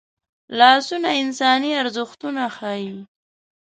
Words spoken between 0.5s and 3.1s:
لاسونه انساني ارزښتونه ښيي